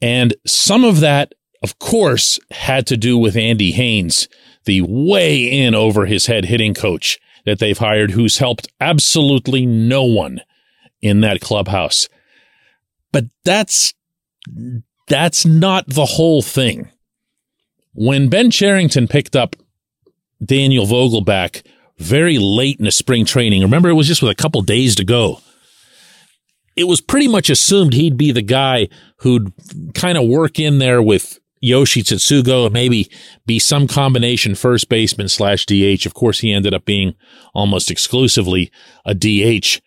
And 0.00 0.34
some 0.46 0.84
of 0.84 1.00
that, 1.00 1.32
of 1.62 1.78
course, 1.78 2.38
had 2.50 2.86
to 2.88 2.96
do 2.96 3.16
with 3.16 3.36
Andy 3.36 3.72
Haines 3.72 4.28
the 4.64 4.82
way 4.82 5.44
in 5.44 5.74
over 5.74 6.06
his 6.06 6.26
head 6.26 6.44
hitting 6.46 6.74
coach 6.74 7.18
that 7.44 7.58
they've 7.58 7.78
hired 7.78 8.10
who's 8.10 8.38
helped 8.38 8.68
absolutely 8.80 9.64
no 9.64 10.02
one 10.02 10.40
in 11.00 11.20
that 11.20 11.40
clubhouse. 11.40 12.08
But 13.12 13.26
that's 13.44 13.94
that's 15.08 15.46
not 15.46 15.86
the 15.86 16.04
whole 16.04 16.42
thing. 16.42 16.90
When 17.92 18.28
Ben 18.28 18.50
Cherington 18.50 19.08
picked 19.08 19.36
up 19.36 19.56
Daniel 20.44 20.86
Vogelbach 20.86 21.62
very 21.98 22.38
late 22.38 22.78
in 22.78 22.84
the 22.84 22.90
spring 22.90 23.24
training, 23.24 23.62
remember 23.62 23.88
it 23.88 23.94
was 23.94 24.06
just 24.06 24.22
with 24.22 24.30
a 24.30 24.34
couple 24.34 24.60
days 24.62 24.94
to 24.96 25.04
go. 25.04 25.40
It 26.76 26.84
was 26.84 27.00
pretty 27.00 27.26
much 27.26 27.48
assumed 27.48 27.94
he'd 27.94 28.18
be 28.18 28.32
the 28.32 28.42
guy 28.42 28.88
who'd 29.18 29.52
kind 29.94 30.18
of 30.18 30.28
work 30.28 30.58
in 30.58 30.78
there 30.78 31.00
with 31.00 31.38
Yoshi 31.60 32.02
Tsutsugo 32.02 32.66
and 32.66 32.72
maybe 32.72 33.10
be 33.46 33.58
some 33.58 33.88
combination 33.88 34.54
first 34.54 34.88
baseman 34.90 35.28
slash 35.28 35.64
DH. 35.64 36.04
Of 36.04 36.12
course, 36.12 36.40
he 36.40 36.52
ended 36.52 36.74
up 36.74 36.84
being 36.84 37.14
almost 37.54 37.90
exclusively 37.90 38.70
a 39.06 39.14
DH. 39.14 39.80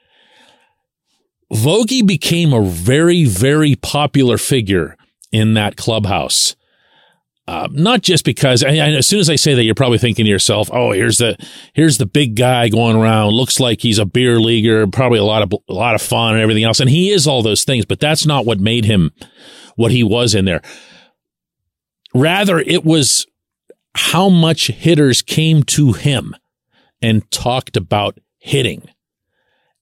Vogie 1.54 2.06
became 2.06 2.54
a 2.54 2.66
very, 2.66 3.26
very 3.26 3.76
popular 3.76 4.38
figure 4.38 4.96
in 5.32 5.54
that 5.54 5.78
clubhouse. 5.78 6.56
Uh, 7.50 7.68
not 7.72 8.04
just 8.04 8.26
because 8.26 8.64
I, 8.64 8.74
I, 8.74 8.92
as 8.92 9.08
soon 9.08 9.20
as 9.20 9.28
I 9.28 9.36
say 9.36 9.56
that, 9.56 9.64
you're 9.64 9.74
probably 9.74 9.98
thinking 9.98 10.24
to 10.26 10.30
yourself, 10.30 10.70
"Oh, 10.72 10.92
here's 10.92 11.18
the 11.18 11.36
here's 11.74 11.98
the 11.98 12.06
big 12.06 12.36
guy 12.36 12.70
going 12.70 12.96
around. 12.96 13.32
Looks 13.32 13.60
like 13.60 13.82
he's 13.82 13.98
a 13.98 14.06
beer 14.06 14.40
leaguer. 14.40 14.86
Probably 14.86 15.18
a 15.18 15.24
lot 15.24 15.42
of 15.42 15.60
a 15.68 15.74
lot 15.74 15.96
of 15.96 16.02
fun 16.04 16.36
and 16.36 16.44
everything 16.44 16.64
else." 16.64 16.80
And 16.80 16.92
he 16.92 17.10
is 17.10 17.26
all 17.26 17.42
those 17.42 17.64
things, 17.64 17.86
but 17.86 18.00
that's 18.00 18.24
not 18.24 18.46
what 18.46 18.60
made 18.60 18.86
him 18.86 19.10
what 19.78 19.90
he 19.90 20.04
was 20.04 20.36
in 20.36 20.46
there. 20.46 20.62
Rather, 22.14 22.60
it 22.60 22.86
was 22.86 23.26
how 23.96 24.30
much 24.30 24.68
hitters 24.68 25.24
came 25.24 25.64
to 25.64 25.94
him 25.94 26.36
and 27.02 27.32
talked 27.32 27.76
about 27.76 28.20
hitting. 28.38 28.88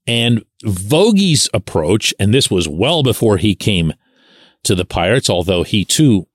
And 0.07 0.45
Vogie's 0.63 1.50
approach, 1.53 2.13
and 2.17 2.33
this 2.33 2.50
was 2.50 2.69
well 2.69 3.03
before 3.03 3.36
he 3.36 3.55
came 3.55 3.91
to 4.63 4.74
the 4.74 4.86
Pirates, 4.86 5.29
although 5.29 5.63
he 5.63 5.83
too 5.83 6.27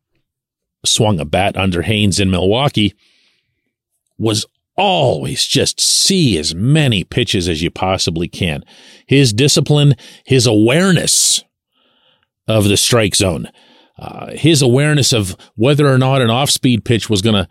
swung 0.85 1.21
a 1.21 1.25
bat 1.25 1.57
under 1.57 1.83
Haines 1.83 2.21
in 2.21 2.31
Milwaukee, 2.31 2.95
was 4.19 4.47
always 4.77 5.47
just 5.47 5.81
see 5.81 6.39
as 6.39 6.55
many 6.55 7.05
pitches 7.05 7.49
as 7.49 7.63
you 7.63 7.71
possibly 7.71 8.29
can. 8.29 8.65
His 9.07 9.33
discipline, 9.33 9.95
his 10.25 10.47
awareness 10.47 11.45
of 12.49 12.65
the 12.65 12.77
strike 12.77 13.15
zone. 13.15 13.49
Uh, 13.99 14.33
his 14.33 14.63
awareness 14.63 15.13
of 15.13 15.37
whether 15.55 15.87
or 15.87 15.99
not 15.99 16.23
an 16.23 16.31
off 16.31 16.51
speed 16.51 16.85
pitch 16.85 17.11
was 17.11 17.23
going 17.23 17.35
to 17.35 17.49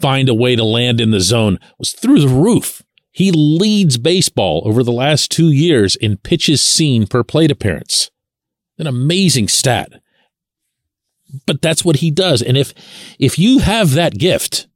find 0.00 0.28
a 0.28 0.34
way 0.34 0.56
to 0.56 0.64
land 0.64 1.00
in 1.00 1.10
the 1.10 1.20
zone 1.20 1.58
was 1.78 1.92
through 1.92 2.18
the 2.18 2.28
roof. 2.28 2.82
He 3.12 3.30
leads 3.30 3.98
baseball 3.98 4.62
over 4.64 4.82
the 4.82 4.92
last 4.92 5.30
two 5.30 5.50
years 5.50 5.94
in 5.94 6.16
pitches 6.16 6.62
seen 6.62 7.06
per 7.06 7.22
plate 7.22 7.50
appearance. 7.50 8.10
An 8.78 8.86
amazing 8.86 9.48
stat. 9.48 9.90
But 11.46 11.62
that's 11.62 11.84
what 11.84 11.96
he 11.96 12.10
does. 12.10 12.42
And 12.42 12.56
if, 12.56 12.72
if 13.18 13.38
you 13.38 13.58
have 13.58 13.92
that 13.92 14.18
gift 14.18 14.66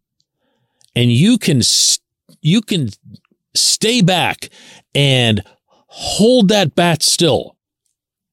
and 0.95 1.11
you 1.11 1.39
can, 1.39 1.63
you 2.43 2.61
can 2.61 2.91
stay 3.55 4.01
back 4.01 4.49
and 4.95 5.43
hold 5.87 6.49
that 6.49 6.75
bat 6.75 7.03
still 7.03 7.57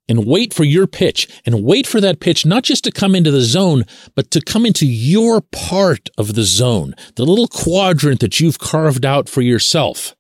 and 0.10 0.26
wait 0.26 0.54
for 0.54 0.64
your 0.64 0.88
pitch 0.88 1.28
and 1.46 1.64
wait 1.64 1.86
for 1.86 2.00
that 2.00 2.20
pitch 2.20 2.46
not 2.46 2.64
just 2.64 2.84
to 2.84 2.92
come 2.92 3.16
into 3.16 3.32
the 3.32 3.42
zone, 3.42 3.84
but 4.16 4.32
to 4.32 4.42
come 4.42 4.66
into 4.66 4.86
your 4.86 5.42
part 5.42 6.10
of 6.18 6.36
the 6.36 6.44
zone, 6.44 6.94
the 7.16 7.26
little 7.26 7.48
quadrant 7.48 8.20
that 8.22 8.40
you've 8.40 8.60
carved 8.60 9.06
out 9.06 9.28
for 9.28 9.42
yourself. 9.42 10.16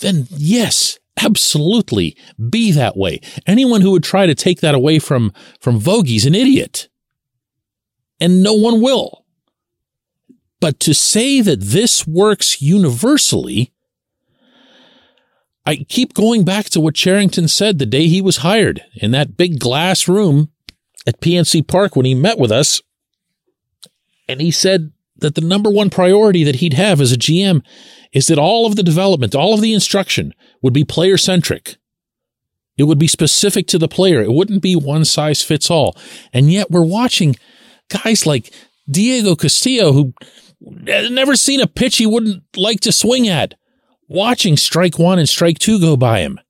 Then 0.00 0.26
yes, 0.30 0.98
absolutely 1.22 2.16
be 2.50 2.72
that 2.72 2.96
way. 2.96 3.20
Anyone 3.46 3.80
who 3.80 3.90
would 3.92 4.04
try 4.04 4.26
to 4.26 4.34
take 4.34 4.60
that 4.60 4.74
away 4.74 4.98
from, 4.98 5.32
from 5.60 5.78
Vogie's 5.78 6.26
an 6.26 6.34
idiot. 6.34 6.88
And 8.20 8.42
no 8.42 8.54
one 8.54 8.80
will. 8.80 9.24
But 10.60 10.80
to 10.80 10.94
say 10.94 11.40
that 11.40 11.60
this 11.60 12.06
works 12.06 12.60
universally 12.60 13.72
I 15.68 15.84
keep 15.86 16.14
going 16.14 16.46
back 16.46 16.70
to 16.70 16.80
what 16.80 16.94
Cherington 16.94 17.46
said 17.46 17.78
the 17.78 17.84
day 17.84 18.06
he 18.06 18.22
was 18.22 18.38
hired 18.38 18.80
in 18.94 19.10
that 19.10 19.36
big 19.36 19.58
glass 19.58 20.08
room 20.08 20.50
at 21.06 21.20
PNC 21.20 21.68
Park 21.68 21.94
when 21.94 22.06
he 22.06 22.14
met 22.14 22.38
with 22.38 22.50
us. 22.50 22.80
And 24.26 24.40
he 24.40 24.50
said 24.50 24.92
that 25.18 25.34
the 25.34 25.40
number 25.40 25.70
one 25.70 25.90
priority 25.90 26.44
that 26.44 26.56
he'd 26.56 26.74
have 26.74 27.00
as 27.00 27.12
a 27.12 27.18
GM 27.18 27.62
is 28.12 28.26
that 28.26 28.38
all 28.38 28.66
of 28.66 28.76
the 28.76 28.82
development, 28.82 29.34
all 29.34 29.54
of 29.54 29.60
the 29.60 29.74
instruction 29.74 30.32
would 30.62 30.72
be 30.72 30.84
player 30.84 31.18
centric. 31.18 31.76
It 32.76 32.84
would 32.84 32.98
be 32.98 33.08
specific 33.08 33.66
to 33.68 33.78
the 33.78 33.88
player. 33.88 34.22
It 34.22 34.32
wouldn't 34.32 34.62
be 34.62 34.76
one 34.76 35.04
size 35.04 35.42
fits 35.42 35.70
all. 35.70 35.96
And 36.32 36.50
yet 36.50 36.70
we're 36.70 36.84
watching 36.84 37.36
guys 37.88 38.24
like 38.24 38.52
Diego 38.88 39.34
Castillo, 39.34 39.92
who 39.92 40.14
never 40.60 41.36
seen 41.36 41.60
a 41.60 41.66
pitch 41.66 41.96
he 41.96 42.06
wouldn't 42.06 42.44
like 42.56 42.80
to 42.80 42.92
swing 42.92 43.28
at 43.28 43.54
watching 44.08 44.56
strike 44.56 44.98
one 44.98 45.18
and 45.18 45.28
strike 45.28 45.58
two 45.58 45.80
go 45.80 45.96
by 45.96 46.20
him. 46.20 46.40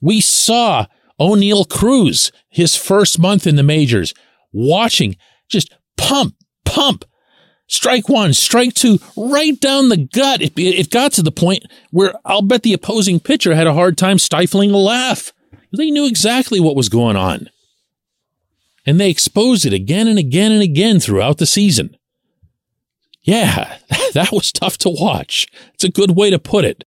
We 0.00 0.20
saw 0.20 0.86
Oneil 1.20 1.68
Cruz, 1.68 2.32
his 2.48 2.76
first 2.76 3.18
month 3.18 3.46
in 3.46 3.56
the 3.56 3.62
majors, 3.62 4.14
watching 4.52 5.16
just 5.48 5.74
pump, 5.96 6.34
pump, 6.64 7.04
strike 7.70 8.08
one, 8.08 8.34
strike 8.34 8.74
two, 8.74 8.98
right 9.16 9.58
down 9.58 9.88
the 9.88 9.96
gut. 9.96 10.42
It, 10.42 10.52
it 10.58 10.90
got 10.90 11.12
to 11.12 11.22
the 11.22 11.32
point 11.32 11.64
where 11.90 12.12
I'll 12.24 12.42
bet 12.42 12.62
the 12.62 12.74
opposing 12.74 13.20
pitcher 13.20 13.54
had 13.54 13.66
a 13.66 13.74
hard 13.74 13.96
time 13.96 14.18
stifling 14.18 14.72
a 14.72 14.76
laugh. 14.76 15.32
They 15.74 15.90
knew 15.90 16.06
exactly 16.06 16.60
what 16.60 16.76
was 16.76 16.88
going 16.88 17.16
on. 17.16 17.48
And 18.84 18.98
they 18.98 19.08
exposed 19.08 19.64
it 19.64 19.72
again 19.72 20.08
and 20.08 20.18
again 20.18 20.52
and 20.52 20.62
again 20.62 21.00
throughout 21.00 21.38
the 21.38 21.46
season. 21.46 21.96
Yeah, 23.22 23.78
that 24.14 24.32
was 24.32 24.52
tough 24.52 24.76
to 24.78 24.90
watch. 24.90 25.46
It's 25.74 25.84
a 25.84 25.90
good 25.90 26.16
way 26.16 26.30
to 26.30 26.38
put 26.38 26.64
it. 26.64 26.84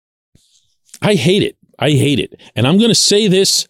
I 1.00 1.14
hate 1.14 1.42
it. 1.42 1.56
I 1.78 1.90
hate 1.90 2.18
it. 2.18 2.40
And 2.56 2.66
I'm 2.66 2.78
going 2.78 2.90
to 2.90 2.94
say 2.94 3.28
this 3.28 3.68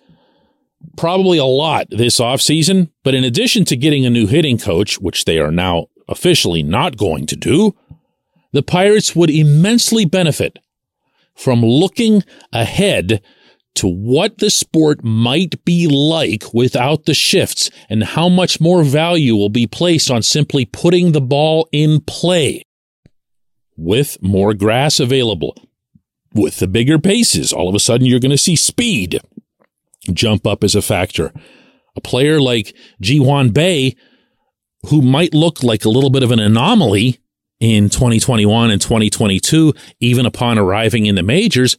probably 0.97 1.38
a 1.38 1.45
lot 1.45 1.87
this 1.90 2.21
offseason, 2.21 2.90
but 3.02 3.14
in 3.14 3.25
addition 3.25 3.64
to 3.66 3.76
getting 3.76 4.07
a 4.07 4.11
new 4.11 4.26
hitting 4.26 4.59
coach, 4.59 4.99
which 4.99 5.25
they 5.25 5.38
are 5.38 5.50
now 5.50 5.87
officially 6.12 6.62
not 6.62 6.97
going 6.97 7.26
to 7.26 7.37
do, 7.37 7.75
the 8.52 8.62
Pirates 8.62 9.16
would 9.16 9.31
immensely 9.31 10.04
benefit 10.04 10.59
from 11.35 11.62
looking 11.62 12.23
ahead 12.52 13.21
to 13.75 13.88
what 13.88 14.37
the 14.38 14.50
sport 14.50 15.02
might 15.02 15.64
be 15.64 15.88
like 15.88 16.52
without 16.52 17.07
the 17.07 17.14
shifts 17.14 17.71
and 17.88 18.04
how 18.04 18.28
much 18.28 18.61
more 18.61 18.85
value 18.85 19.35
will 19.35 19.49
be 19.49 19.66
placed 19.66 20.11
on 20.11 20.23
simply 20.23 20.64
putting 20.66 21.12
the 21.12 21.21
ball 21.23 21.66
in 21.73 22.00
play. 22.02 22.62
with 23.76 24.23
more 24.23 24.54
grass 24.54 25.00
available, 25.00 25.57
with 26.35 26.59
the 26.59 26.69
bigger 26.69 26.99
paces, 26.99 27.52
all 27.52 27.69
of 27.69 27.75
a 27.75 27.81
sudden 27.81 28.07
you're 28.07 28.21
going 28.21 28.31
to 28.31 28.38
see 28.38 28.57
speed 28.57 29.21
jump 30.12 30.47
up 30.47 30.64
as 30.64 30.75
a 30.75 30.83
factor. 30.83 31.33
A 31.97 32.00
player 32.00 32.40
like 32.40 32.75
Ji-hwan 33.00 33.50
Bae, 33.50 33.95
who 34.87 35.03
might 35.03 35.35
look 35.35 35.62
like 35.62 35.85
a 35.85 35.91
little 35.91 36.11
bit 36.11 36.23
of 36.23 36.31
an 36.31 36.41
anomaly 36.41 37.21
in 37.61 37.89
2021 37.89 38.71
and 38.71 38.81
2022, 38.81 39.73
even 40.01 40.27
upon 40.27 40.59
arriving 40.59 41.07
in 41.07 41.15
the 41.15 41.23
majors, 41.23 41.77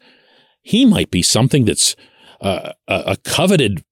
he 0.62 0.86
might 0.86 1.12
be 1.12 1.22
something 1.22 1.66
that's 1.66 1.96
uh, 2.40 2.72
a 2.88 3.18
coveted 3.24 3.84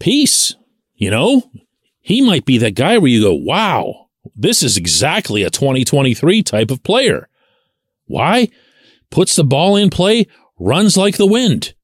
piece. 0.00 0.56
You 0.94 1.10
know, 1.10 1.50
he 2.00 2.20
might 2.20 2.44
be 2.44 2.58
that 2.58 2.74
guy 2.74 2.98
where 2.98 3.10
you 3.10 3.22
go, 3.22 3.34
wow, 3.34 4.08
this 4.34 4.62
is 4.62 4.76
exactly 4.76 5.42
a 5.42 5.50
2023 5.50 6.42
type 6.42 6.70
of 6.70 6.82
player. 6.82 7.28
Why? 8.06 8.48
Puts 9.10 9.36
the 9.36 9.44
ball 9.44 9.76
in 9.76 9.90
play, 9.90 10.26
runs 10.58 10.96
like 10.96 11.16
the 11.16 11.26
wind. 11.26 11.74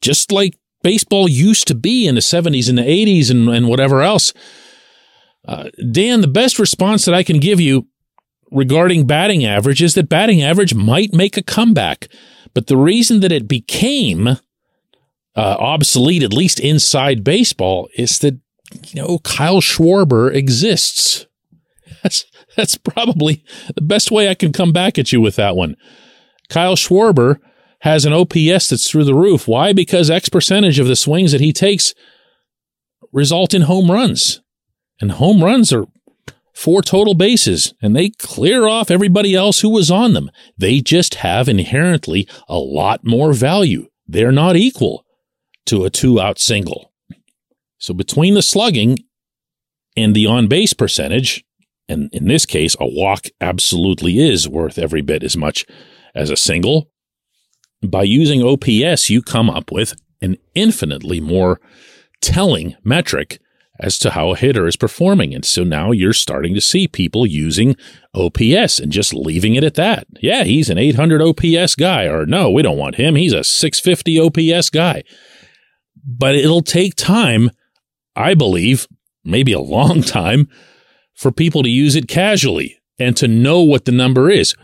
Just 0.00 0.32
like 0.32 0.58
baseball 0.82 1.28
used 1.28 1.66
to 1.68 1.74
be 1.74 2.06
in 2.06 2.14
the 2.14 2.20
70s 2.20 2.68
and 2.68 2.78
the 2.78 2.82
80s 2.82 3.30
and, 3.30 3.48
and 3.48 3.68
whatever 3.68 4.02
else. 4.02 4.32
Uh, 5.46 5.70
Dan, 5.90 6.20
the 6.20 6.28
best 6.28 6.58
response 6.58 7.04
that 7.04 7.14
I 7.14 7.22
can 7.22 7.40
give 7.40 7.60
you 7.60 7.86
regarding 8.50 9.06
batting 9.06 9.44
average 9.44 9.82
is 9.82 9.94
that 9.94 10.08
batting 10.08 10.42
average 10.42 10.74
might 10.74 11.12
make 11.12 11.36
a 11.36 11.42
comeback. 11.42 12.08
But 12.54 12.66
the 12.66 12.76
reason 12.76 13.20
that 13.20 13.32
it 13.32 13.48
became 13.48 14.28
uh, 14.28 14.36
obsolete, 15.34 16.22
at 16.22 16.32
least 16.32 16.60
inside 16.60 17.24
baseball, 17.24 17.88
is 17.96 18.18
that, 18.18 18.38
you 18.86 19.00
know, 19.00 19.18
Kyle 19.18 19.60
Schwarber 19.60 20.32
exists. 20.34 21.26
That's, 22.02 22.24
that's 22.56 22.76
probably 22.76 23.44
the 23.74 23.82
best 23.82 24.10
way 24.10 24.30
I 24.30 24.34
can 24.34 24.52
come 24.52 24.72
back 24.72 24.98
at 24.98 25.12
you 25.12 25.20
with 25.20 25.36
that 25.36 25.54
one. 25.54 25.76
Kyle 26.48 26.74
Schwarber 26.74 27.36
has 27.80 28.06
an 28.06 28.12
OPS 28.14 28.68
that's 28.68 28.88
through 28.88 29.04
the 29.04 29.14
roof. 29.14 29.46
Why? 29.46 29.74
Because 29.74 30.10
X 30.10 30.28
percentage 30.30 30.78
of 30.78 30.86
the 30.86 30.96
swings 30.96 31.32
that 31.32 31.42
he 31.42 31.52
takes 31.52 31.94
result 33.12 33.52
in 33.52 33.62
home 33.62 33.90
runs. 33.90 34.40
And 35.00 35.12
home 35.12 35.42
runs 35.42 35.72
are 35.72 35.86
four 36.54 36.82
total 36.82 37.14
bases, 37.14 37.74
and 37.80 37.96
they 37.96 38.10
clear 38.10 38.66
off 38.66 38.90
everybody 38.90 39.34
else 39.34 39.60
who 39.60 39.70
was 39.70 39.90
on 39.90 40.12
them. 40.12 40.30
They 40.58 40.80
just 40.80 41.16
have 41.16 41.48
inherently 41.48 42.28
a 42.48 42.58
lot 42.58 43.04
more 43.04 43.32
value. 43.32 43.88
They're 44.06 44.32
not 44.32 44.56
equal 44.56 45.06
to 45.66 45.84
a 45.84 45.90
two 45.90 46.20
out 46.20 46.38
single. 46.38 46.92
So 47.78 47.94
between 47.94 48.34
the 48.34 48.42
slugging 48.42 48.98
and 49.96 50.14
the 50.14 50.26
on 50.26 50.48
base 50.48 50.74
percentage, 50.74 51.44
and 51.88 52.10
in 52.12 52.26
this 52.26 52.44
case, 52.44 52.76
a 52.78 52.86
walk 52.86 53.26
absolutely 53.40 54.18
is 54.18 54.48
worth 54.48 54.78
every 54.78 55.00
bit 55.00 55.22
as 55.22 55.36
much 55.36 55.64
as 56.14 56.30
a 56.30 56.36
single. 56.36 56.90
By 57.82 58.02
using 58.02 58.42
OPS, 58.42 59.08
you 59.08 59.22
come 59.22 59.48
up 59.48 59.72
with 59.72 59.94
an 60.20 60.36
infinitely 60.54 61.20
more 61.20 61.60
telling 62.20 62.76
metric 62.84 63.40
as 63.80 63.98
to 63.98 64.10
how 64.10 64.32
a 64.32 64.36
hitter 64.36 64.66
is 64.66 64.76
performing. 64.76 65.34
And 65.34 65.44
so 65.44 65.64
now 65.64 65.90
you're 65.90 66.12
starting 66.12 66.54
to 66.54 66.60
see 66.60 66.86
people 66.86 67.26
using 67.26 67.76
OPS 68.14 68.78
and 68.78 68.92
just 68.92 69.14
leaving 69.14 69.54
it 69.54 69.64
at 69.64 69.74
that. 69.74 70.06
Yeah, 70.20 70.44
he's 70.44 70.68
an 70.68 70.78
800 70.78 71.22
OPS 71.22 71.74
guy, 71.74 72.04
or 72.04 72.26
no, 72.26 72.50
we 72.50 72.62
don't 72.62 72.78
want 72.78 72.96
him. 72.96 73.14
He's 73.14 73.32
a 73.32 73.42
650 73.42 74.20
OPS 74.20 74.70
guy. 74.70 75.02
But 76.06 76.34
it'll 76.34 76.62
take 76.62 76.94
time, 76.94 77.50
I 78.14 78.34
believe, 78.34 78.86
maybe 79.24 79.52
a 79.52 79.60
long 79.60 80.02
time, 80.02 80.48
for 81.14 81.32
people 81.32 81.62
to 81.62 81.68
use 81.68 81.96
it 81.96 82.08
casually 82.08 82.78
and 82.98 83.16
to 83.16 83.28
know 83.28 83.62
what 83.62 83.86
the 83.86 83.92
number 83.92 84.30
is. 84.30 84.54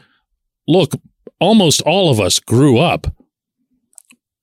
Look, 0.68 0.92
almost 1.40 1.80
all 1.82 2.10
of 2.10 2.20
us 2.20 2.38
grew 2.38 2.78
up 2.78 3.15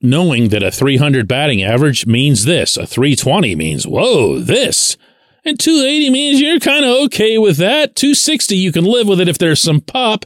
knowing 0.03 0.49
that 0.49 0.61
a 0.61 0.69
300 0.69 1.27
batting 1.27 1.63
average 1.63 2.05
means 2.05 2.45
this, 2.45 2.77
a 2.77 2.85
320 2.85 3.55
means, 3.55 3.87
whoa, 3.87 4.37
this. 4.39 4.97
And 5.45 5.59
280 5.59 6.09
means 6.09 6.39
you're 6.39 6.59
kind 6.59 6.85
of 6.85 7.05
okay 7.05 7.37
with 7.37 7.57
that. 7.57 7.95
260, 7.95 8.55
you 8.55 8.71
can 8.71 8.85
live 8.85 9.07
with 9.07 9.19
it 9.19 9.27
if 9.27 9.37
there's 9.37 9.61
some 9.61 9.81
pop. 9.81 10.25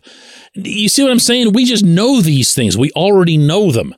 You 0.54 0.90
see 0.90 1.04
what 1.04 1.12
I'm 1.12 1.20
saying? 1.20 1.54
We 1.54 1.66
just 1.66 1.84
know 1.84 2.22
these 2.22 2.54
things. 2.54 2.78
We 2.78 2.92
already 2.92 3.38
know 3.38 3.72
them. 3.72 3.96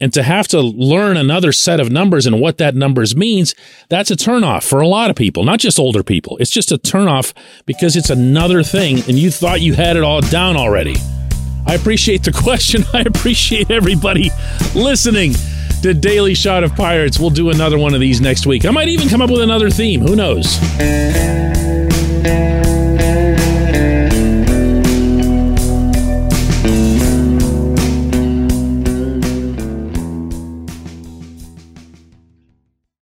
And 0.00 0.12
to 0.12 0.22
have 0.22 0.46
to 0.48 0.60
learn 0.60 1.16
another 1.16 1.52
set 1.52 1.80
of 1.80 1.90
numbers 1.90 2.24
and 2.24 2.40
what 2.40 2.58
that 2.58 2.76
numbers 2.76 3.16
means, 3.16 3.54
that's 3.88 4.10
a 4.10 4.16
turnoff 4.16 4.66
for 4.66 4.80
a 4.80 4.86
lot 4.86 5.10
of 5.10 5.16
people, 5.16 5.44
not 5.44 5.58
just 5.58 5.78
older 5.78 6.04
people. 6.04 6.36
It's 6.38 6.50
just 6.50 6.70
a 6.70 6.78
turnoff 6.78 7.34
because 7.66 7.96
it's 7.96 8.10
another 8.10 8.62
thing 8.62 8.98
and 9.08 9.18
you 9.18 9.30
thought 9.30 9.60
you 9.60 9.74
had 9.74 9.96
it 9.96 10.04
all 10.04 10.20
down 10.20 10.56
already. 10.56 10.94
I 11.68 11.74
appreciate 11.74 12.24
the 12.24 12.32
question. 12.44 12.82
I 12.92 13.02
appreciate 13.02 13.70
everybody 13.70 14.30
listening 14.74 15.34
to 15.82 15.94
Daily 15.94 16.34
Shot 16.34 16.64
of 16.64 16.74
Pirates. 16.74 17.20
We'll 17.20 17.30
do 17.30 17.50
another 17.50 17.78
one 17.78 17.94
of 17.94 18.00
these 18.00 18.20
next 18.20 18.46
week. 18.46 18.64
I 18.64 18.70
might 18.70 18.88
even 18.88 19.08
come 19.08 19.22
up 19.22 19.30
with 19.30 19.42
another 19.42 19.70
theme. 19.70 20.00
Who 20.00 20.16
knows? 20.16 20.58